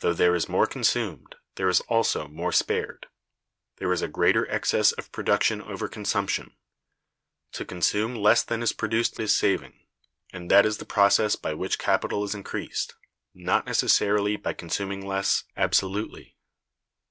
Though 0.00 0.12
there 0.12 0.34
is 0.34 0.46
more 0.46 0.66
consumed, 0.66 1.36
there 1.54 1.70
is 1.70 1.80
also 1.88 2.28
more 2.28 2.52
spared. 2.52 3.06
There 3.76 3.90
is 3.94 4.02
a 4.02 4.06
greater 4.08 4.46
excess 4.50 4.92
of 4.92 5.10
production 5.10 5.62
over 5.62 5.88
consumption. 5.88 6.54
To 7.52 7.64
consume 7.64 8.14
less 8.14 8.42
than 8.42 8.62
is 8.62 8.74
produced 8.74 9.18
is 9.18 9.34
saving; 9.34 9.86
and 10.34 10.50
that 10.50 10.66
is 10.66 10.76
the 10.76 10.84
process 10.84 11.34
by 11.34 11.54
which 11.54 11.78
capital 11.78 12.24
is 12.24 12.34
increased; 12.34 12.94
not 13.32 13.64
necessarily 13.64 14.36
by 14.36 14.52
consuming 14.52 15.06
less, 15.06 15.44
absolutely. 15.56 16.36